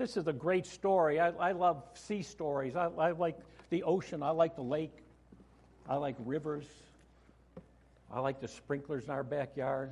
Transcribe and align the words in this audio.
This 0.00 0.16
is 0.16 0.26
a 0.28 0.32
great 0.32 0.64
story. 0.64 1.20
I, 1.20 1.28
I 1.28 1.52
love 1.52 1.84
sea 1.92 2.22
stories. 2.22 2.74
I, 2.74 2.86
I 2.86 3.10
like 3.10 3.36
the 3.68 3.82
ocean. 3.82 4.22
I 4.22 4.30
like 4.30 4.56
the 4.56 4.62
lake. 4.62 4.96
I 5.86 5.96
like 5.96 6.16
rivers. 6.20 6.64
I 8.10 8.20
like 8.20 8.40
the 8.40 8.48
sprinklers 8.48 9.04
in 9.04 9.10
our 9.10 9.22
backyard. 9.22 9.90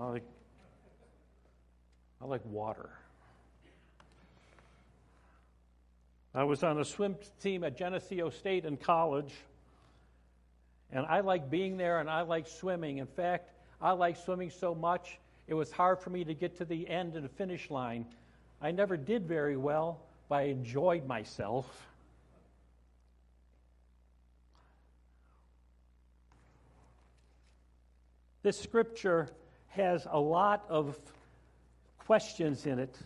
I 0.00 0.06
like, 0.06 0.22
I 2.22 2.24
like 2.24 2.40
water. 2.46 2.88
I 6.34 6.44
was 6.44 6.62
on 6.62 6.80
a 6.80 6.84
swim 6.86 7.16
team 7.42 7.62
at 7.62 7.76
Geneseo 7.76 8.30
State 8.30 8.64
in 8.64 8.78
college, 8.78 9.34
and 10.90 11.04
I 11.04 11.20
like 11.20 11.50
being 11.50 11.76
there 11.76 12.00
and 12.00 12.08
I 12.08 12.22
like 12.22 12.46
swimming. 12.46 12.98
In 12.98 13.06
fact, 13.06 13.50
I 13.82 13.92
like 13.92 14.16
swimming 14.16 14.48
so 14.48 14.74
much, 14.74 15.18
it 15.46 15.52
was 15.52 15.70
hard 15.70 15.98
for 15.98 16.08
me 16.08 16.24
to 16.24 16.32
get 16.32 16.56
to 16.56 16.64
the 16.64 16.88
end 16.88 17.16
and 17.16 17.24
the 17.26 17.28
finish 17.28 17.70
line. 17.70 18.06
I 18.62 18.70
never 18.70 18.96
did 18.96 19.26
very 19.26 19.56
well, 19.56 20.00
but 20.28 20.36
I 20.36 20.42
enjoyed 20.42 21.06
myself. 21.06 21.66
This 28.42 28.58
scripture 28.58 29.28
has 29.68 30.06
a 30.10 30.18
lot 30.18 30.64
of 30.68 30.98
questions 31.98 32.66
in 32.66 32.78
it, 32.78 32.96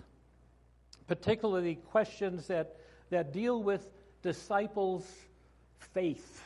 particularly 1.07 1.77
questions 1.77 2.47
that 2.49 2.77
that 3.11 3.33
deal 3.33 3.63
with 3.63 3.87
disciples' 4.23 5.11
faith 5.79 6.43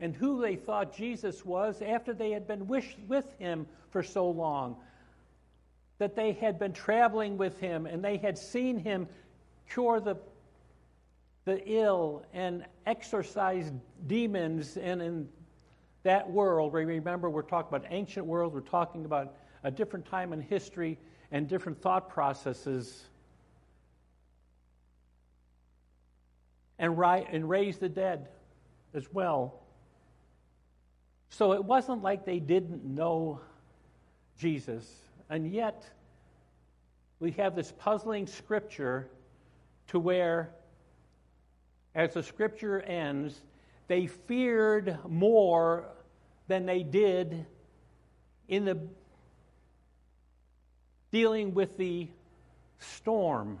and 0.00 0.14
who 0.14 0.40
they 0.40 0.56
thought 0.56 0.96
Jesus 0.96 1.44
was 1.44 1.80
after 1.82 2.12
they 2.12 2.30
had 2.30 2.46
been 2.46 2.68
with 2.68 3.38
him 3.38 3.66
for 3.90 4.02
so 4.02 4.30
long. 4.30 4.76
That 5.98 6.14
they 6.14 6.32
had 6.32 6.58
been 6.58 6.72
traveling 6.72 7.38
with 7.38 7.58
him 7.58 7.86
and 7.86 8.04
they 8.04 8.16
had 8.16 8.38
seen 8.38 8.78
him 8.78 9.08
cure 9.68 10.00
the, 10.00 10.16
the 11.44 11.60
ill 11.66 12.24
and 12.32 12.64
exorcise 12.86 13.70
demons. 14.06 14.76
And 14.76 15.02
in 15.02 15.28
that 16.04 16.30
world, 16.30 16.72
remember, 16.72 17.28
we're 17.28 17.42
talking 17.42 17.76
about 17.76 17.90
ancient 17.90 18.26
world, 18.26 18.54
we're 18.54 18.60
talking 18.60 19.04
about 19.04 19.34
a 19.64 19.70
different 19.70 20.06
time 20.06 20.32
in 20.32 20.40
history 20.40 20.98
and 21.30 21.48
different 21.48 21.82
thought 21.82 22.08
processes 22.08 23.04
and, 26.78 26.98
ri- 26.98 27.26
and 27.30 27.48
raise 27.48 27.78
the 27.78 27.88
dead 27.88 28.28
as 28.94 29.12
well. 29.12 29.60
So 31.30 31.52
it 31.52 31.64
wasn't 31.64 32.02
like 32.02 32.24
they 32.24 32.38
didn't 32.38 32.84
know 32.84 33.40
Jesus. 34.38 34.86
And 35.30 35.52
yet, 35.52 35.84
we 37.20 37.32
have 37.32 37.54
this 37.54 37.72
puzzling 37.78 38.26
scripture 38.26 39.08
to 39.88 39.98
where, 39.98 40.50
as 41.94 42.14
the 42.14 42.22
scripture 42.22 42.80
ends, 42.80 43.40
they 43.88 44.06
feared 44.06 44.98
more 45.08 45.88
than 46.46 46.66
they 46.66 46.82
did 46.82 47.46
in 48.48 48.64
the 48.64 48.78
dealing 51.10 51.54
with 51.54 51.76
the 51.76 52.08
storm. 52.78 53.58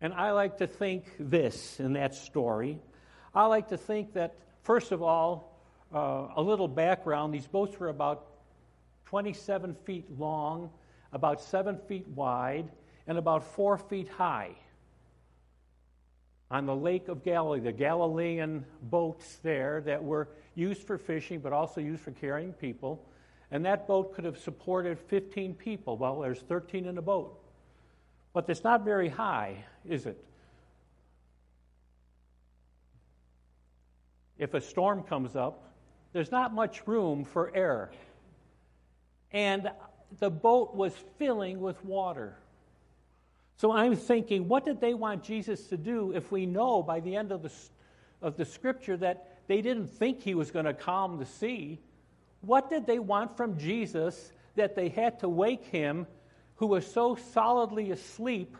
And 0.00 0.12
I 0.12 0.32
like 0.32 0.58
to 0.58 0.66
think 0.66 1.04
this 1.18 1.80
in 1.80 1.94
that 1.94 2.14
story. 2.14 2.78
I 3.34 3.46
like 3.46 3.68
to 3.68 3.76
think 3.76 4.14
that, 4.14 4.36
first 4.62 4.92
of 4.92 5.02
all, 5.02 5.58
uh, 5.94 6.28
a 6.36 6.42
little 6.42 6.68
background 6.68 7.32
these 7.32 7.46
boats 7.46 7.78
were 7.78 7.88
about 7.88 8.26
27 9.14 9.76
feet 9.84 10.04
long, 10.18 10.68
about 11.12 11.40
7 11.40 11.78
feet 11.86 12.04
wide, 12.16 12.68
and 13.06 13.16
about 13.16 13.44
4 13.44 13.78
feet 13.78 14.08
high. 14.08 14.50
On 16.50 16.66
the 16.66 16.74
Lake 16.74 17.06
of 17.06 17.22
Galilee, 17.22 17.60
the 17.60 17.70
Galilean 17.70 18.66
boats 18.82 19.38
there 19.44 19.80
that 19.82 20.02
were 20.02 20.30
used 20.56 20.82
for 20.82 20.98
fishing 20.98 21.38
but 21.38 21.52
also 21.52 21.80
used 21.80 22.02
for 22.02 22.10
carrying 22.10 22.52
people. 22.54 23.08
And 23.52 23.64
that 23.66 23.86
boat 23.86 24.16
could 24.16 24.24
have 24.24 24.36
supported 24.36 24.98
15 24.98 25.54
people. 25.54 25.96
Well, 25.96 26.18
there's 26.18 26.40
13 26.40 26.84
in 26.84 26.96
the 26.96 27.00
boat. 27.00 27.38
But 28.32 28.50
it's 28.50 28.64
not 28.64 28.84
very 28.84 29.10
high, 29.10 29.64
is 29.88 30.06
it? 30.06 30.24
If 34.38 34.54
a 34.54 34.60
storm 34.60 35.04
comes 35.04 35.36
up, 35.36 35.72
there's 36.12 36.32
not 36.32 36.52
much 36.52 36.84
room 36.88 37.24
for 37.24 37.54
error. 37.54 37.92
And 39.34 39.70
the 40.20 40.30
boat 40.30 40.74
was 40.74 40.94
filling 41.18 41.60
with 41.60 41.84
water. 41.84 42.34
So 43.56 43.70
I'm 43.70 43.96
thinking, 43.96 44.48
what 44.48 44.64
did 44.64 44.80
they 44.80 44.94
want 44.94 45.22
Jesus 45.22 45.66
to 45.66 45.76
do 45.76 46.12
if 46.12 46.32
we 46.32 46.46
know 46.46 46.82
by 46.82 47.00
the 47.00 47.14
end 47.16 47.32
of 47.32 47.42
the, 47.42 47.52
of 48.22 48.38
the 48.38 48.46
scripture 48.46 48.96
that 48.96 49.40
they 49.46 49.60
didn't 49.60 49.88
think 49.88 50.22
he 50.22 50.34
was 50.34 50.50
going 50.50 50.64
to 50.64 50.72
calm 50.72 51.18
the 51.18 51.26
sea? 51.26 51.78
What 52.40 52.70
did 52.70 52.86
they 52.86 52.98
want 52.98 53.36
from 53.36 53.58
Jesus 53.58 54.32
that 54.54 54.74
they 54.74 54.88
had 54.88 55.20
to 55.20 55.28
wake 55.28 55.64
him 55.66 56.06
who 56.56 56.66
was 56.68 56.90
so 56.90 57.16
solidly 57.16 57.90
asleep 57.90 58.56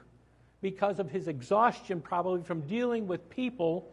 because 0.65 0.99
of 0.99 1.11
his 1.11 1.29
exhaustion, 1.29 2.01
probably 2.01 2.43
from 2.43 2.63
dealing 2.63 3.07
with 3.07 3.29
people. 3.29 3.93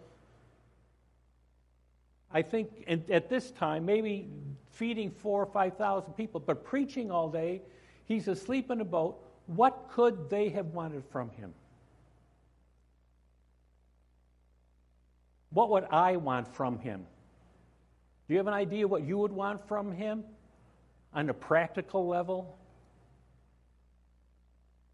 I 2.33 2.41
think 2.41 2.85
at 3.09 3.29
this 3.29 3.51
time, 3.51 3.85
maybe 3.85 4.29
feeding 4.71 5.11
four 5.11 5.43
or 5.43 5.45
5,000 5.45 6.13
people, 6.13 6.39
but 6.39 6.63
preaching 6.63 7.11
all 7.11 7.29
day, 7.29 7.61
he's 8.05 8.27
asleep 8.27 8.71
in 8.71 8.81
a 8.81 8.85
boat. 8.85 9.17
What 9.47 9.89
could 9.91 10.29
they 10.29 10.49
have 10.49 10.67
wanted 10.67 11.03
from 11.11 11.29
him? 11.31 11.53
What 15.49 15.69
would 15.71 15.85
I 15.91 16.15
want 16.15 16.47
from 16.55 16.79
him? 16.79 17.05
Do 18.27 18.33
you 18.33 18.37
have 18.37 18.47
an 18.47 18.53
idea 18.53 18.87
what 18.87 19.03
you 19.03 19.17
would 19.17 19.33
want 19.33 19.67
from 19.67 19.91
him 19.91 20.23
on 21.13 21.29
a 21.29 21.33
practical 21.33 22.07
level? 22.07 22.57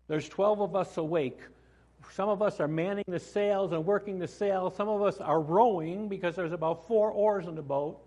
There's 0.08 0.28
12 0.28 0.62
of 0.62 0.75
us 0.75 0.98
awake. 0.98 1.40
Some 2.12 2.30
of 2.30 2.41
us 2.41 2.59
are 2.59 2.68
manning 2.68 3.06
the 3.08 3.19
sails 3.19 3.72
and 3.72 3.85
working 3.85 4.19
the 4.19 4.28
sails. 4.28 4.75
Some 4.75 4.90
of 4.90 5.02
us 5.02 5.18
are 5.18 5.40
rowing 5.40 6.09
because 6.09 6.35
there's 6.35 6.52
about 6.52 6.88
four 6.88 7.12
oars 7.12 7.47
in 7.47 7.56
the 7.56 7.62
boat. 7.62 8.00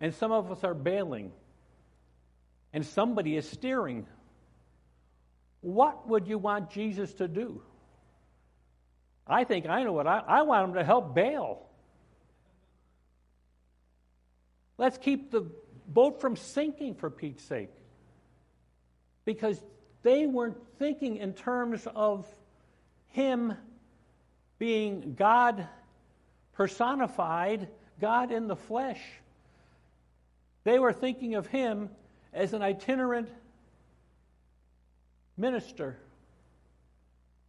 And 0.00 0.14
some 0.14 0.32
of 0.32 0.50
us 0.50 0.64
are 0.64 0.74
bailing. 0.74 1.32
And 2.72 2.86
somebody 2.86 3.36
is 3.36 3.48
steering. 3.48 4.06
What 5.60 6.08
would 6.08 6.26
you 6.26 6.38
want 6.38 6.70
Jesus 6.70 7.12
to 7.14 7.28
do? 7.28 7.62
I 9.26 9.44
think 9.44 9.66
I 9.66 9.84
know 9.84 9.92
what 9.92 10.06
I, 10.06 10.22
I 10.26 10.42
want 10.42 10.68
him 10.68 10.74
to 10.74 10.84
help 10.84 11.14
bail. 11.14 11.66
Let's 14.78 14.98
keep 14.98 15.30
the 15.30 15.50
boat 15.86 16.20
from 16.20 16.34
sinking 16.34 16.94
for 16.94 17.10
Pete's 17.10 17.44
sake. 17.44 17.70
Because 19.24 19.62
they 20.02 20.26
weren't 20.26 20.56
thinking 20.78 21.18
in 21.18 21.34
terms 21.34 21.86
of 21.94 22.26
Him 23.12 23.54
being 24.58 25.14
God 25.18 25.66
personified, 26.54 27.68
God 28.00 28.30
in 28.30 28.48
the 28.48 28.56
flesh. 28.56 29.00
They 30.64 30.78
were 30.78 30.92
thinking 30.92 31.34
of 31.34 31.46
Him 31.46 31.88
as 32.32 32.52
an 32.52 32.62
itinerant 32.62 33.28
minister. 35.36 35.96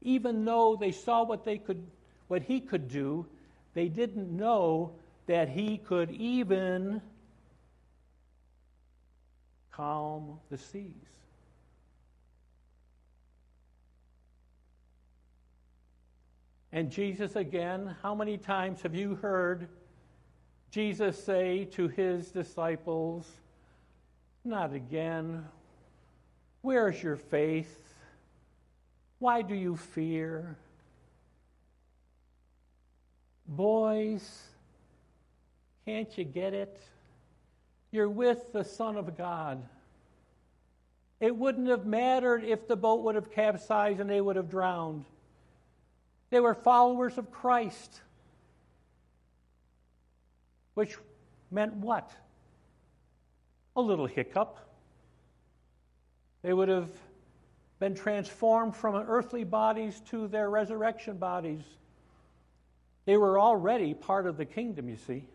Even 0.02 0.46
though 0.46 0.75
they 0.75 0.91
saw 0.91 1.23
what 1.23 1.46
they 1.46 1.57
could 1.57 1.85
what 2.28 2.41
he 2.41 2.59
could 2.59 2.90
do, 2.90 3.25
they 3.73 3.88
didn't 3.88 4.35
know 4.35 4.91
that 5.28 5.50
he 5.50 5.78
could 5.78 6.09
even 6.12 7.02
calm 9.72 10.40
the 10.49 10.58
seas. 10.58 10.91
And 16.73 16.90
Jesus, 16.90 17.35
again, 17.35 17.96
how 18.02 18.16
many 18.16 18.35
times 18.35 18.81
have 18.81 18.96
you 18.96 19.14
heard 19.14 19.70
Jesus 20.72 21.23
say 21.23 21.66
to 21.73 21.87
his 21.87 22.31
disciples, 22.31 23.29
Not 24.43 24.73
again. 24.73 25.46
Where's 26.64 27.02
your 27.03 27.16
faith? 27.16 27.93
Why 29.20 29.43
do 29.43 29.53
you 29.53 29.75
fear? 29.75 30.58
Boys, 33.47 34.41
can't 35.85 36.17
you 36.17 36.23
get 36.23 36.55
it? 36.55 36.81
You're 37.91 38.09
with 38.09 38.52
the 38.52 38.64
Son 38.64 38.97
of 38.97 39.16
God. 39.16 39.61
It 41.19 41.35
wouldn't 41.35 41.67
have 41.67 41.85
mattered 41.85 42.43
if 42.43 42.67
the 42.67 42.76
boat 42.76 43.03
would 43.03 43.14
have 43.14 43.31
capsized 43.31 43.99
and 43.99 44.09
they 44.09 44.22
would 44.22 44.37
have 44.37 44.49
drowned. 44.49 45.05
They 46.34 46.40
were 46.40 46.56
followers 46.56 47.20
of 47.20 47.32
Christ. 47.32 48.02
Which 50.74 50.97
meant 51.52 51.76
what? 51.76 52.12
A 53.76 53.82
little 53.82 54.08
hiccup. 54.08 54.58
They 56.41 56.52
would 56.52 56.70
have 56.70 56.90
been 57.78 57.94
transformed 57.94 58.76
from 58.76 58.96
earthly 58.96 59.44
bodies 59.44 60.02
to 60.09 60.28
their 60.28 60.50
resurrection 60.50 61.18
bodies. 61.18 61.62
They 63.06 63.16
were 63.16 63.40
already 63.40 63.94
part 63.94 64.26
of 64.26 64.36
the 64.36 64.46
kingdom, 64.46 64.90
you 64.90 64.97
see. 64.97 65.28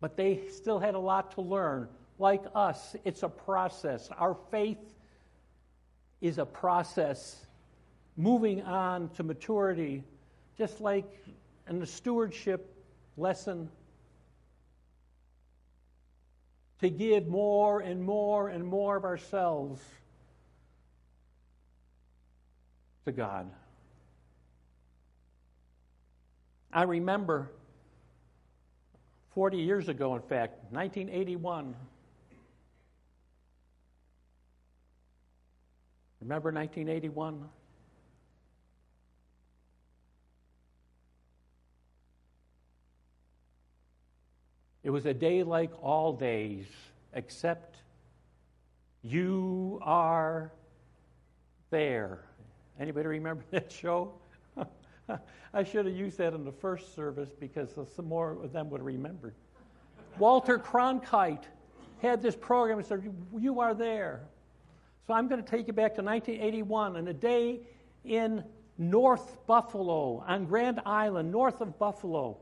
But 0.00 0.16
they 0.16 0.48
still 0.48 0.80
had 0.80 0.96
a 0.96 0.98
lot 0.98 1.36
to 1.36 1.40
learn. 1.40 1.86
Like 2.18 2.42
us, 2.52 2.96
it's 3.04 3.22
a 3.22 3.28
process. 3.28 4.08
Our 4.18 4.36
faith 4.50 4.96
is 6.20 6.38
a 6.38 6.46
process 6.46 7.46
moving 8.16 8.62
on 8.62 9.08
to 9.10 9.22
maturity, 9.22 10.02
just 10.58 10.80
like 10.80 11.24
in 11.68 11.78
the 11.78 11.86
stewardship 11.86 12.74
lesson 13.16 13.68
to 16.80 16.90
give 16.90 17.26
more 17.26 17.80
and 17.80 18.02
more 18.02 18.48
and 18.48 18.64
more 18.64 18.96
of 18.96 19.04
ourselves 19.04 19.80
to 23.04 23.12
God. 23.12 23.50
I 26.72 26.82
remember 26.84 27.50
40 29.34 29.58
years 29.58 29.88
ago, 29.88 30.14
in 30.14 30.22
fact, 30.22 30.72
1981. 30.72 31.74
Remember 36.20 36.52
1981? 36.52 37.48
It 44.82 44.90
was 44.90 45.06
a 45.06 45.14
day 45.14 45.42
like 45.42 45.70
all 45.82 46.12
days, 46.12 46.66
except 47.12 47.76
you 49.02 49.78
are 49.82 50.52
there. 51.70 52.24
Anybody 52.78 53.08
remember 53.08 53.44
that 53.50 53.70
show? 53.70 54.14
I 55.54 55.64
should 55.64 55.86
have 55.86 55.96
used 55.96 56.18
that 56.18 56.34
in 56.34 56.44
the 56.44 56.52
first 56.52 56.94
service 56.94 57.30
because 57.38 57.70
some 57.94 58.06
more 58.06 58.32
of 58.42 58.52
them 58.52 58.70
would 58.70 58.78
have 58.78 58.86
remembered. 58.86 59.34
Walter 60.18 60.58
Cronkite 60.58 61.44
had 62.02 62.22
this 62.22 62.36
program 62.36 62.78
and 62.78 62.86
said, 62.86 63.12
You 63.38 63.60
are 63.60 63.74
there. 63.74 64.22
So 65.06 65.14
I'm 65.14 65.28
going 65.28 65.42
to 65.42 65.50
take 65.50 65.66
you 65.66 65.72
back 65.72 65.94
to 65.96 66.02
1981 66.02 66.96
and 66.96 67.08
a 67.08 67.14
day 67.14 67.60
in 68.04 68.44
North 68.78 69.38
Buffalo, 69.46 70.24
on 70.26 70.46
Grand 70.46 70.80
Island, 70.86 71.30
north 71.30 71.60
of 71.60 71.78
Buffalo. 71.78 72.38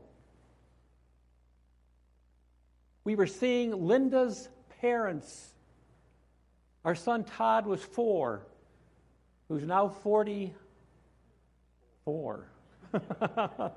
We 3.03 3.15
were 3.15 3.27
seeing 3.27 3.87
Linda's 3.87 4.47
parents. 4.79 5.51
Our 6.85 6.95
son 6.95 7.25
Todd 7.25 7.65
was 7.65 7.83
four, 7.83 8.47
who's 9.49 9.63
now 9.63 9.89
44. 9.89 12.47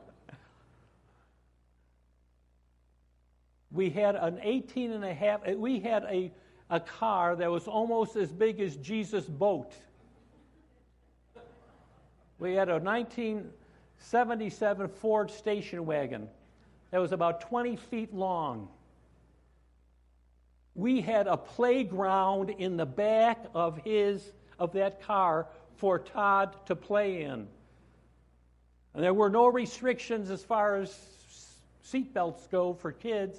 we 3.73 3.91
had 3.91 4.15
an 4.15 4.39
18 4.43 4.93
and 4.93 5.05
a 5.05 5.15
half, 5.15 5.41
we 5.57 5.81
had 5.81 6.05
a, 6.05 6.31
a 6.73 6.81
car 6.81 7.37
that 7.37 7.49
was 7.51 7.69
almost 7.69 8.17
as 8.17 8.33
big 8.33 8.59
as 8.59 8.75
Jesus' 8.77 9.27
boat. 9.27 9.71
We 12.39 12.55
had 12.55 12.71
a 12.71 12.79
1977 12.79 14.89
Ford 14.89 15.31
station 15.31 15.85
wagon 15.85 16.31
that 16.91 16.99
was 16.99 17.13
about 17.13 17.43
20 17.43 17.77
feet 17.77 18.15
long. 18.15 18.71
We 20.75 21.03
had 21.03 21.27
a 21.27 21.37
playground 21.37 22.49
in 22.49 22.79
the 22.79 22.87
back 22.87 23.45
of 23.55 23.77
his 23.77 24.33
of 24.59 24.73
that 24.73 25.03
car 25.03 25.49
for 25.77 25.99
Todd 25.99 26.57
to 26.67 26.75
play 26.75 27.25
in. 27.25 27.49
And 28.95 29.05
there 29.05 29.13
were 29.13 29.29
no 29.29 29.47
restrictions 29.47 30.31
as 30.31 30.43
far 30.43 30.77
as 30.77 30.99
seatbelts 31.85 32.49
go 32.51 32.73
for 32.73 32.93
kids. 32.93 33.39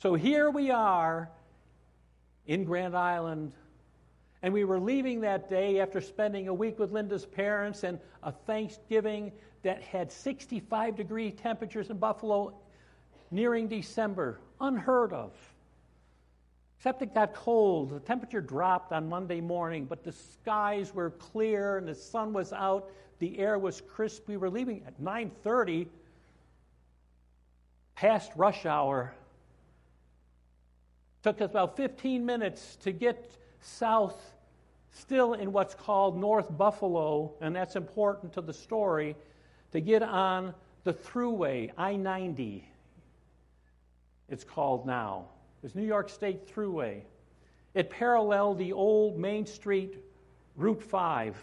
So 0.00 0.14
here 0.14 0.48
we 0.48 0.70
are 0.70 1.28
in 2.46 2.64
Grand 2.64 2.96
Island, 2.96 3.52
and 4.40 4.54
we 4.54 4.64
were 4.64 4.80
leaving 4.80 5.20
that 5.20 5.50
day 5.50 5.78
after 5.78 6.00
spending 6.00 6.48
a 6.48 6.54
week 6.54 6.78
with 6.78 6.90
Linda's 6.90 7.26
parents 7.26 7.84
and 7.84 7.98
a 8.22 8.32
Thanksgiving 8.32 9.30
that 9.62 9.82
had 9.82 10.10
65 10.10 10.96
degree 10.96 11.30
temperatures 11.30 11.90
in 11.90 11.98
Buffalo 11.98 12.54
nearing 13.30 13.68
December. 13.68 14.40
Unheard 14.58 15.12
of. 15.12 15.34
Except 16.78 17.02
it 17.02 17.12
got 17.12 17.34
cold. 17.34 17.90
The 17.90 18.00
temperature 18.00 18.40
dropped 18.40 18.92
on 18.92 19.06
Monday 19.06 19.42
morning, 19.42 19.84
but 19.84 20.02
the 20.02 20.12
skies 20.12 20.94
were 20.94 21.10
clear 21.10 21.76
and 21.76 21.86
the 21.86 21.94
sun 21.94 22.32
was 22.32 22.54
out. 22.54 22.90
The 23.18 23.38
air 23.38 23.58
was 23.58 23.82
crisp. 23.82 24.28
We 24.28 24.38
were 24.38 24.48
leaving 24.48 24.82
at 24.86 24.98
9:30 24.98 25.88
past 27.96 28.32
rush 28.34 28.64
hour. 28.64 29.14
Took 31.22 31.40
us 31.40 31.50
about 31.50 31.76
15 31.76 32.24
minutes 32.24 32.76
to 32.76 32.92
get 32.92 33.36
south, 33.60 34.18
still 34.92 35.34
in 35.34 35.52
what's 35.52 35.74
called 35.74 36.18
North 36.18 36.56
Buffalo, 36.56 37.34
and 37.40 37.54
that's 37.54 37.76
important 37.76 38.32
to 38.34 38.40
the 38.40 38.54
story, 38.54 39.16
to 39.72 39.80
get 39.80 40.02
on 40.02 40.54
the 40.84 40.94
thruway, 40.94 41.70
I 41.76 41.96
90, 41.96 42.64
it's 44.30 44.44
called 44.44 44.86
now. 44.86 45.26
It's 45.62 45.74
New 45.74 45.84
York 45.84 46.08
State 46.08 46.54
Thruway. 46.54 47.02
It 47.74 47.90
paralleled 47.90 48.58
the 48.58 48.72
old 48.72 49.18
Main 49.18 49.44
Street 49.44 49.98
Route 50.56 50.82
5 50.82 51.36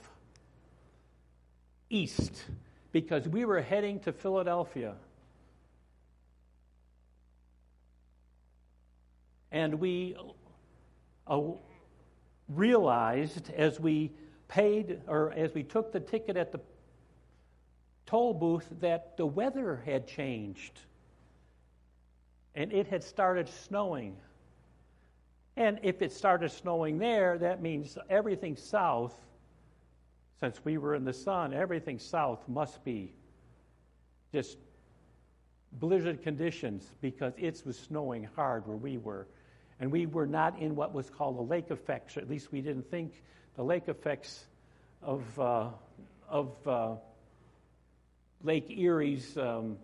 east 1.89 2.45
because 2.91 3.27
we 3.27 3.45
were 3.45 3.61
heading 3.61 3.99
to 4.01 4.11
Philadelphia. 4.11 4.95
And 9.51 9.79
we 9.79 10.15
uh, 11.27 11.41
realized 12.49 13.51
as 13.51 13.79
we 13.79 14.11
paid 14.47 15.01
or 15.07 15.31
as 15.33 15.53
we 15.53 15.63
took 15.63 15.91
the 15.91 15.99
ticket 15.99 16.37
at 16.37 16.51
the 16.51 16.59
toll 18.05 18.33
booth 18.33 18.67
that 18.79 19.17
the 19.17 19.25
weather 19.25 19.81
had 19.85 20.07
changed 20.07 20.79
and 22.55 22.73
it 22.73 22.87
had 22.87 23.03
started 23.03 23.47
snowing. 23.47 24.17
And 25.57 25.79
if 25.83 26.01
it 26.01 26.11
started 26.11 26.51
snowing 26.51 26.97
there, 26.97 27.37
that 27.37 27.61
means 27.61 27.97
everything 28.09 28.55
south, 28.55 29.13
since 30.39 30.63
we 30.63 30.77
were 30.77 30.95
in 30.95 31.03
the 31.03 31.13
sun, 31.13 31.53
everything 31.53 31.99
south 31.99 32.47
must 32.47 32.83
be 32.83 33.13
just 34.33 34.57
blizzard 35.73 36.23
conditions 36.23 36.91
because 37.01 37.33
it 37.37 37.61
was 37.65 37.77
snowing 37.77 38.27
hard 38.35 38.67
where 38.67 38.77
we 38.77 38.97
were. 38.97 39.27
And 39.79 39.91
we 39.91 40.05
were 40.05 40.25
not 40.25 40.59
in 40.59 40.75
what 40.75 40.93
was 40.93 41.09
called 41.09 41.37
the 41.37 41.43
lake 41.43 41.69
effects, 41.69 42.17
or 42.17 42.21
at 42.21 42.29
least 42.29 42.51
we 42.51 42.61
didn't 42.61 42.89
think 42.89 43.13
the 43.55 43.63
lake 43.63 43.87
effects 43.87 44.45
of, 45.01 45.39
uh, 45.39 45.69
of 46.27 46.67
uh, 46.67 46.95
Lake 48.43 48.73
Erie's 48.75 49.37
um, 49.37 49.77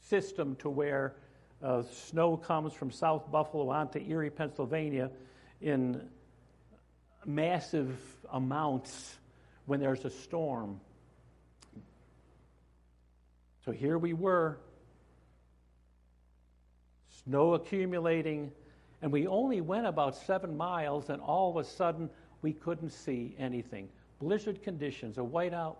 system 0.00 0.56
to 0.56 0.70
where 0.70 1.14
uh, 1.62 1.82
snow 1.92 2.36
comes 2.36 2.72
from 2.72 2.90
South 2.90 3.30
Buffalo 3.30 3.68
onto 3.70 3.98
Erie, 3.98 4.30
Pennsylvania 4.30 5.10
in 5.60 6.00
massive 7.24 7.96
amounts 8.32 9.16
when 9.66 9.80
there's 9.80 10.04
a 10.04 10.10
storm. 10.10 10.80
So 13.64 13.70
here 13.70 13.96
we 13.96 14.12
were, 14.12 14.58
snow 17.24 17.54
accumulating, 17.54 18.50
and 19.00 19.12
we 19.12 19.26
only 19.26 19.60
went 19.60 19.86
about 19.86 20.16
seven 20.16 20.56
miles, 20.56 21.10
and 21.10 21.20
all 21.20 21.50
of 21.50 21.56
a 21.56 21.68
sudden 21.68 22.08
we 22.42 22.52
couldn't 22.52 22.90
see 22.90 23.34
anything. 23.38 23.88
Blizzard 24.20 24.62
conditions, 24.62 25.18
a 25.18 25.22
whiteout. 25.22 25.76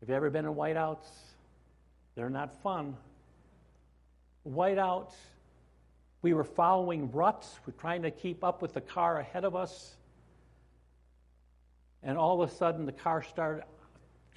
Have 0.00 0.08
you 0.08 0.14
ever 0.14 0.30
been 0.30 0.44
in 0.44 0.54
whiteouts? 0.54 1.06
They're 2.14 2.30
not 2.30 2.60
fun 2.62 2.96
whiteouts. 4.48 5.14
We 6.22 6.34
were 6.34 6.44
following 6.44 7.10
ruts. 7.12 7.58
We're 7.66 7.74
trying 7.74 8.02
to 8.02 8.10
keep 8.10 8.42
up 8.42 8.62
with 8.62 8.74
the 8.74 8.80
car 8.80 9.20
ahead 9.20 9.44
of 9.44 9.54
us. 9.54 9.96
And 12.02 12.16
all 12.16 12.40
of 12.40 12.48
a 12.48 12.52
sudden, 12.52 12.86
the 12.86 12.92
car 12.92 13.22
started, 13.22 13.64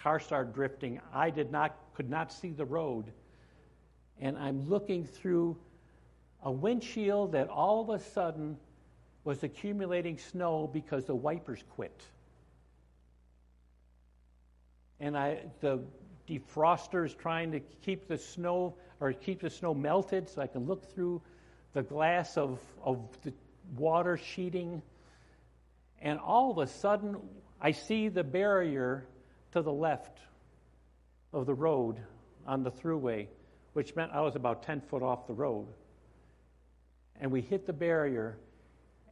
car 0.01 0.19
started 0.19 0.53
drifting. 0.53 0.99
I 1.13 1.29
did 1.29 1.51
not, 1.51 1.75
could 1.95 2.09
not 2.09 2.31
see 2.31 2.51
the 2.51 2.65
road. 2.65 3.11
And 4.21 4.37
I'm 4.37 4.69
looking 4.69 5.03
through 5.03 5.57
a 6.43 6.51
windshield 6.51 7.33
that 7.33 7.49
all 7.49 7.81
of 7.81 7.89
a 7.89 8.03
sudden 8.03 8.57
was 9.23 9.43
accumulating 9.43 10.17
snow 10.17 10.69
because 10.71 11.05
the 11.05 11.15
wipers 11.15 11.63
quit. 11.75 12.01
And 14.99 15.17
I, 15.17 15.39
the 15.59 15.79
defrosters 16.27 17.17
trying 17.17 17.51
to 17.51 17.59
keep 17.59 18.07
the 18.07 18.17
snow 18.17 18.75
or 18.99 19.13
keep 19.13 19.41
the 19.41 19.49
snow 19.49 19.73
melted 19.73 20.29
so 20.29 20.41
I 20.41 20.47
can 20.47 20.67
look 20.67 20.93
through 20.93 21.21
the 21.73 21.81
glass 21.81 22.37
of, 22.37 22.59
of 22.83 22.99
the 23.23 23.33
water 23.75 24.17
sheeting. 24.17 24.81
And 26.01 26.19
all 26.19 26.51
of 26.51 26.57
a 26.57 26.67
sudden, 26.67 27.17
I 27.59 27.71
see 27.71 28.07
the 28.09 28.23
barrier 28.23 29.05
to 29.51 29.61
the 29.61 29.73
left 29.73 30.19
of 31.33 31.45
the 31.45 31.53
road 31.53 31.97
on 32.45 32.63
the 32.63 32.71
throughway, 32.71 33.27
which 33.73 33.95
meant 33.95 34.11
I 34.13 34.21
was 34.21 34.35
about 34.35 34.63
10 34.63 34.81
foot 34.81 35.01
off 35.01 35.27
the 35.27 35.33
road. 35.33 35.67
And 37.19 37.31
we 37.31 37.41
hit 37.41 37.65
the 37.65 37.73
barrier, 37.73 38.37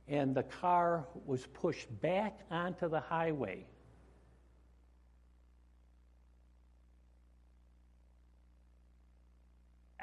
and 0.07 0.35
the 0.35 0.43
car 0.43 1.05
was 1.25 1.45
pushed 1.45 1.87
back 2.01 2.39
onto 2.49 2.89
the 2.89 2.99
highway. 2.99 3.65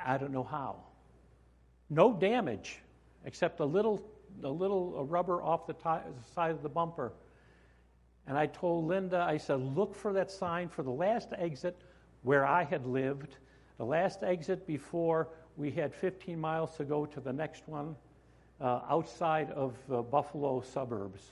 I 0.06 0.18
don't 0.18 0.32
know 0.32 0.44
how. 0.44 0.76
No 1.90 2.12
damage, 2.12 2.78
except 3.24 3.58
a 3.58 3.64
little, 3.64 4.08
a 4.44 4.48
little 4.48 5.04
rubber 5.04 5.42
off 5.42 5.66
the 5.66 5.72
t- 5.72 6.12
side 6.34 6.52
of 6.52 6.62
the 6.62 6.68
bumper. 6.68 7.12
And 8.28 8.38
I 8.38 8.46
told 8.46 8.86
Linda, 8.86 9.18
I 9.28 9.36
said, 9.36 9.60
look 9.60 9.94
for 9.94 10.12
that 10.12 10.30
sign 10.30 10.68
for 10.68 10.82
the 10.82 10.90
last 10.90 11.28
exit 11.36 11.76
where 12.22 12.44
I 12.44 12.64
had 12.64 12.86
lived, 12.86 13.36
the 13.78 13.84
last 13.84 14.22
exit 14.22 14.66
before 14.66 15.28
we 15.56 15.70
had 15.70 15.94
15 15.94 16.38
miles 16.38 16.76
to 16.76 16.84
go 16.84 17.06
to 17.06 17.20
the 17.20 17.32
next 17.32 17.66
one 17.66 17.96
uh, 18.60 18.80
outside 18.88 19.50
of 19.50 19.74
uh, 19.92 20.02
Buffalo 20.02 20.62
suburbs. 20.62 21.22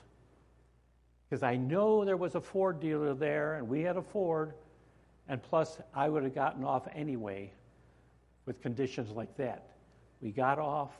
Because 1.28 1.42
I 1.42 1.56
know 1.56 2.04
there 2.04 2.16
was 2.16 2.34
a 2.34 2.40
Ford 2.40 2.80
dealer 2.80 3.14
there, 3.14 3.54
and 3.54 3.68
we 3.68 3.80
had 3.80 3.96
a 3.96 4.02
Ford, 4.02 4.52
and 5.28 5.42
plus 5.42 5.78
I 5.94 6.08
would 6.08 6.22
have 6.22 6.34
gotten 6.34 6.64
off 6.64 6.86
anyway 6.94 7.50
with 8.46 8.60
conditions 8.60 9.10
like 9.10 9.34
that. 9.38 9.68
We 10.20 10.30
got 10.30 10.58
off, 10.58 10.92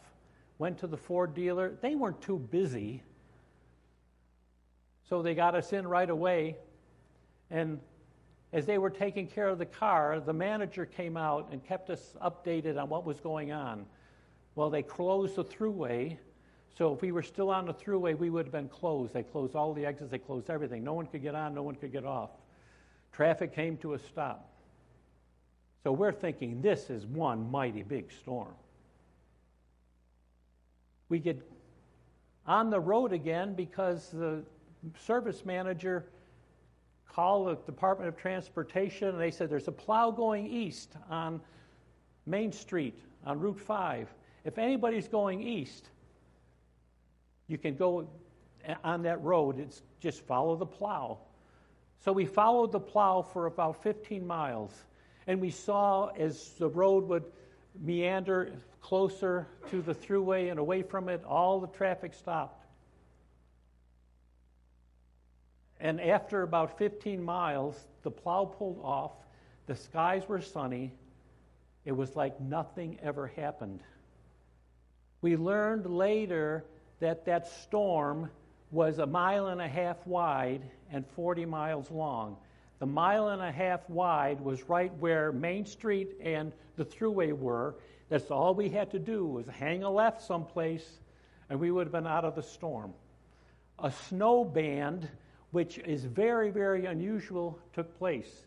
went 0.59 0.79
to 0.79 0.87
the 0.87 0.97
Ford 0.97 1.35
dealer. 1.35 1.75
They 1.81 1.95
weren't 1.95 2.21
too 2.23 2.39
busy, 2.39 3.03
so 5.09 5.23
they 5.23 5.35
got 5.35 5.55
us 5.55 5.73
in 5.73 5.87
right 5.87 6.09
away. 6.09 6.57
And 7.51 7.81
as 8.55 8.67
they 8.67 8.79
were 8.79 8.89
taking 8.89 9.27
care 9.27 9.49
of 9.49 9.59
the 9.59 9.67
car, 9.67 10.21
the 10.21 10.33
manager 10.33 10.87
came 10.87 11.17
out 11.17 11.49
and 11.51 11.63
kept 11.67 11.91
us 11.91 12.15
updated 12.23 12.81
on 12.81 12.89
what 12.89 13.05
was 13.05 13.19
going 13.19 13.51
on. 13.51 13.85
Well, 14.55 14.71
they 14.71 14.83
closed 14.83 15.35
the 15.35 15.45
throughway. 15.45 16.17
So 16.79 16.95
if 16.95 17.03
we 17.03 17.11
were 17.11 17.23
still 17.23 17.51
on 17.51 17.67
the 17.67 17.75
throughway, 17.75 18.17
we 18.17 18.31
would 18.31 18.47
have 18.47 18.53
been 18.53 18.69
closed. 18.69 19.13
They 19.13 19.25
closed 19.25 19.57
all 19.57 19.75
the 19.75 19.85
exits, 19.85 20.13
they 20.13 20.19
closed 20.19 20.51
everything. 20.51 20.85
No 20.85 20.93
one 20.93 21.07
could 21.07 21.21
get 21.21 21.35
on, 21.35 21.53
no 21.53 21.65
one 21.65 21.75
could 21.75 21.91
get 21.91 22.05
off. 22.05 22.31
Traffic 23.13 23.53
came 23.53 23.77
to 23.79 23.95
a 23.95 23.99
stop. 23.99 24.49
So 25.83 25.91
we're 25.91 26.13
thinking 26.13 26.63
this 26.63 26.91
is 26.91 27.07
one 27.07 27.51
mighty 27.51 27.83
big 27.83 28.13
storm. 28.13 28.55
We 31.09 31.19
get 31.19 31.43
on 32.47 32.71
the 32.71 32.79
road 32.79 33.13
again 33.13 33.55
because 33.55 34.11
the 34.11 34.45
service 35.05 35.45
manager 35.45 36.07
called 37.15 37.49
the 37.49 37.55
Department 37.71 38.09
of 38.09 38.17
Transportation 38.17 39.09
and 39.09 39.21
they 39.21 39.31
said 39.31 39.49
there's 39.49 39.69
a 39.69 39.73
plow 39.73 40.11
going 40.11 40.47
east 40.47 40.95
on 41.09 41.41
Main 42.27 42.51
Street 42.51 42.99
on 43.25 43.39
Route 43.39 43.61
5. 43.61 44.13
If 44.45 44.59
anybody's 44.59 45.07
going 45.07 45.41
east, 45.41 45.91
you 47.47 47.57
can 47.57 47.77
go 47.77 48.09
on 48.83 49.03
that 49.03 49.23
road. 49.23 49.61
It's 49.61 49.83
just 50.01 50.23
follow 50.23 50.57
the 50.57 50.67
plow. 50.67 51.19
So 52.05 52.13
we 52.13 52.27
followed 52.27 52.73
the 52.73 52.81
plow 52.81 53.23
for 53.23 53.47
about 53.47 53.83
15 53.83 54.27
miles. 54.27 54.73
And 55.27 55.41
we 55.41 55.51
saw 55.51 56.09
as 56.19 56.51
the 56.59 56.69
road 56.69 57.09
would 57.09 57.25
meander 57.81 58.53
closer 58.81 59.47
to 59.71 59.81
the 59.81 59.95
throughway 59.95 60.51
and 60.51 60.59
away 60.59 60.83
from 60.83 61.09
it, 61.09 61.25
all 61.25 61.61
the 61.61 61.69
traffic 61.69 62.13
stopped. 62.13 62.64
And 65.85 66.01
after 66.01 66.41
about 66.41 66.79
15 66.79 67.23
miles, 67.23 67.79
the 68.05 68.11
plow 68.11 68.47
pulled 68.47 68.81
off. 68.83 69.13
The 69.67 69.77
skies 69.77 70.27
were 70.27 70.41
sunny. 70.41 70.95
It 71.85 71.93
was 71.93 72.17
like 72.17 72.41
nothing 72.41 72.99
ever 73.03 73.27
happened. 73.27 73.83
We 75.21 75.37
learned 75.37 75.85
later 75.85 76.65
that 77.01 77.27
that 77.27 77.49
storm 77.49 78.31
was 78.71 78.99
a 78.99 79.07
mile 79.07 79.49
and 79.49 79.61
a 79.61 79.69
half 79.69 79.99
wide 80.07 80.63
and 80.91 81.07
40 81.17 81.45
miles 81.45 81.91
long. 81.91 82.39
The 82.79 82.87
mile 82.87 83.29
and 83.29 83.43
a 83.43 83.53
half 83.53 83.89
wide 83.91 84.41
was 84.41 84.71
right 84.71 84.93
where 85.01 85.33
Main 85.33 85.67
Street 85.67 86.17
and 86.23 86.55
the 86.77 86.85
thruway 86.87 87.37
were. 87.37 87.75
That's 88.09 88.31
all 88.31 88.55
we 88.55 88.71
had 88.71 88.91
to 88.93 88.99
do 88.99 89.27
was 89.27 89.47
hang 89.47 89.83
a 89.83 89.91
left 89.91 90.23
someplace, 90.23 90.99
and 91.51 91.61
we 91.61 91.71
would 91.71 91.87
have 91.87 91.93
been 91.93 92.07
out 92.07 92.25
of 92.25 92.35
the 92.35 92.43
storm. 92.43 92.95
A 93.79 93.91
snow 93.91 94.47
band, 94.47 95.11
which 95.55 95.79
is 95.79 96.05
very, 96.05 96.51
very 96.51 96.85
unusual, 96.85 97.59
took 97.73 97.97
place. 97.99 98.45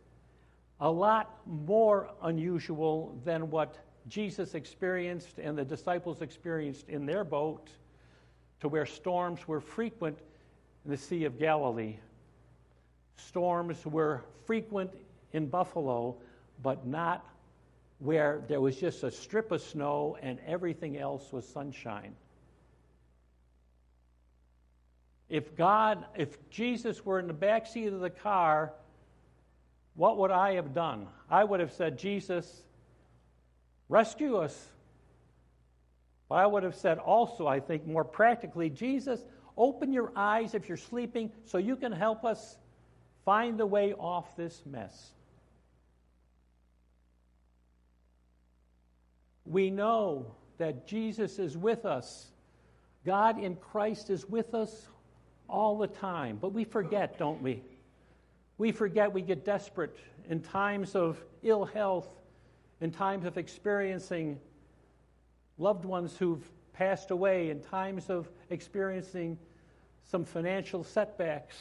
A 0.79 0.89
lot 0.89 1.39
more 1.47 2.11
unusual 2.21 3.19
than 3.25 3.49
what 3.49 3.75
Jesus 4.07 4.53
experienced 4.53 5.39
and 5.39 5.57
the 5.57 5.65
disciples 5.65 6.21
experienced 6.21 6.87
in 6.87 7.05
their 7.05 7.23
boat, 7.23 7.69
to 8.59 8.67
where 8.67 8.85
storms 8.85 9.47
were 9.47 9.59
frequent 9.59 10.19
in 10.85 10.91
the 10.91 10.97
Sea 10.97 11.25
of 11.25 11.39
Galilee 11.39 11.97
storms 13.17 13.85
were 13.85 14.23
frequent 14.45 14.91
in 15.33 15.47
Buffalo, 15.47 16.15
but 16.63 16.85
not 16.85 17.25
where 17.99 18.43
there 18.47 18.61
was 18.61 18.77
just 18.77 19.03
a 19.03 19.11
strip 19.11 19.51
of 19.51 19.61
snow 19.61 20.17
and 20.21 20.39
everything 20.45 20.97
else 20.97 21.31
was 21.31 21.47
sunshine. 21.47 22.15
If 25.29 25.55
God, 25.55 26.05
if 26.15 26.37
Jesus 26.49 27.05
were 27.05 27.19
in 27.19 27.27
the 27.27 27.33
back 27.33 27.67
seat 27.67 27.87
of 27.87 27.99
the 27.99 28.09
car, 28.09 28.73
what 29.95 30.17
would 30.17 30.31
I 30.31 30.53
have 30.53 30.73
done? 30.73 31.07
I 31.29 31.43
would 31.43 31.59
have 31.59 31.73
said, 31.73 31.97
Jesus, 31.97 32.63
rescue 33.89 34.37
us. 34.37 34.67
But 36.29 36.35
I 36.35 36.45
would 36.45 36.63
have 36.63 36.75
said 36.75 36.97
also, 36.97 37.47
I 37.47 37.59
think 37.59 37.85
more 37.85 38.03
practically, 38.03 38.69
Jesus, 38.69 39.25
open 39.57 39.91
your 39.91 40.11
eyes 40.15 40.53
if 40.53 40.67
you're 40.67 40.77
sleeping 40.77 41.31
so 41.45 41.57
you 41.57 41.75
can 41.75 41.91
help 41.91 42.23
us 42.23 42.57
find 43.25 43.57
the 43.57 43.65
way 43.65 43.93
off 43.93 44.35
this 44.37 44.61
mess. 44.65 45.11
We 49.45 49.69
know 49.69 50.35
that 50.57 50.87
Jesus 50.87 51.39
is 51.39 51.57
with 51.57 51.85
us. 51.85 52.27
God 53.05 53.39
in 53.39 53.55
Christ 53.55 54.09
is 54.09 54.25
with 54.25 54.53
us 54.53 54.87
all 55.49 55.77
the 55.77 55.87
time. 55.87 56.37
But 56.41 56.53
we 56.53 56.63
forget, 56.63 57.17
don't 57.17 57.41
we? 57.41 57.61
We 58.57 58.71
forget, 58.71 59.13
we 59.13 59.21
get 59.21 59.45
desperate 59.45 59.95
in 60.29 60.41
times 60.41 60.95
of 60.95 61.23
ill 61.43 61.65
health, 61.65 62.09
in 62.81 62.91
times 62.91 63.25
of 63.25 63.37
experiencing 63.37 64.39
loved 65.57 65.85
ones 65.85 66.15
who've 66.17 66.43
passed 66.73 67.11
away, 67.11 67.49
in 67.49 67.61
times 67.61 68.09
of 68.09 68.29
experiencing 68.49 69.37
some 70.03 70.23
financial 70.23 70.83
setbacks 70.83 71.55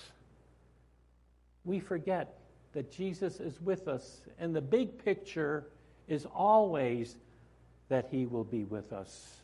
we 1.66 1.80
forget 1.80 2.38
that 2.72 2.90
Jesus 2.90 3.40
is 3.40 3.60
with 3.60 3.88
us, 3.88 4.20
and 4.38 4.54
the 4.54 4.60
big 4.60 5.04
picture 5.04 5.66
is 6.08 6.26
always 6.34 7.16
that 7.88 8.06
he 8.10 8.24
will 8.24 8.44
be 8.44 8.64
with 8.64 8.92
us. 8.92 9.36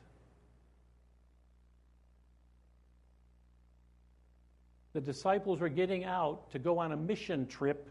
The 4.92 5.00
disciples 5.00 5.60
were 5.60 5.68
getting 5.68 6.04
out 6.04 6.50
to 6.50 6.58
go 6.58 6.78
on 6.78 6.92
a 6.92 6.96
mission 6.96 7.46
trip 7.46 7.88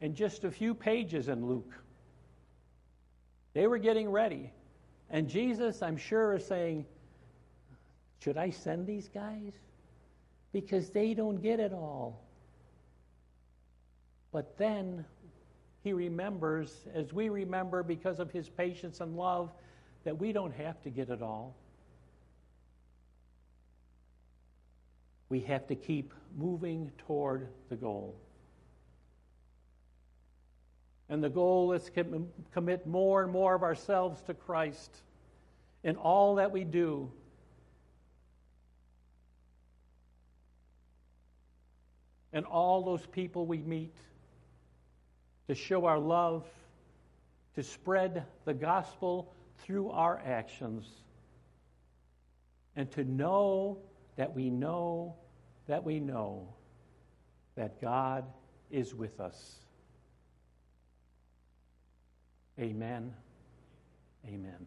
in 0.00 0.14
just 0.14 0.44
a 0.44 0.50
few 0.50 0.74
pages 0.74 1.28
in 1.28 1.46
Luke. 1.46 1.72
They 3.52 3.66
were 3.66 3.78
getting 3.78 4.10
ready. 4.10 4.52
And 5.10 5.28
Jesus, 5.28 5.82
I'm 5.82 5.96
sure, 5.96 6.34
is 6.34 6.46
saying, 6.46 6.86
Should 8.20 8.36
I 8.36 8.50
send 8.50 8.86
these 8.86 9.08
guys? 9.08 9.52
Because 10.52 10.90
they 10.90 11.14
don't 11.14 11.40
get 11.40 11.60
it 11.60 11.72
all. 11.72 12.24
But 14.32 14.56
then 14.58 15.04
he 15.82 15.92
remembers, 15.92 16.86
as 16.94 17.12
we 17.12 17.28
remember 17.28 17.82
because 17.82 18.20
of 18.20 18.30
his 18.30 18.48
patience 18.48 19.00
and 19.00 19.16
love, 19.16 19.52
that 20.04 20.18
we 20.18 20.32
don't 20.32 20.52
have 20.52 20.80
to 20.82 20.90
get 20.90 21.10
it 21.10 21.22
all. 21.22 21.56
We 25.30 25.40
have 25.40 25.66
to 25.68 25.74
keep 25.74 26.12
moving 26.36 26.92
toward 27.06 27.48
the 27.70 27.76
goal. 27.76 28.14
And 31.08 31.24
the 31.24 31.30
goal 31.30 31.72
is 31.72 31.84
to 31.84 32.28
commit 32.52 32.86
more 32.86 33.22
and 33.22 33.32
more 33.32 33.54
of 33.54 33.62
ourselves 33.62 34.20
to 34.22 34.34
Christ 34.34 34.94
in 35.82 35.96
all 35.96 36.34
that 36.34 36.52
we 36.52 36.64
do. 36.64 37.10
And 42.32 42.44
all 42.44 42.84
those 42.84 43.06
people 43.06 43.46
we 43.46 43.58
meet 43.58 43.96
to 45.48 45.54
show 45.54 45.86
our 45.86 45.98
love 45.98 46.44
to 47.54 47.62
spread 47.62 48.24
the 48.44 48.54
gospel 48.54 49.32
through 49.58 49.90
our 49.90 50.20
actions 50.24 50.86
and 52.76 52.90
to 52.92 53.04
know 53.04 53.78
that 54.16 54.34
we 54.34 54.50
know 54.50 55.16
that 55.70 55.84
we 55.84 56.00
know 56.00 56.48
that 57.54 57.80
God 57.80 58.24
is 58.72 58.92
with 58.92 59.20
us. 59.20 59.54
Amen. 62.58 63.14
Amen. 64.26 64.66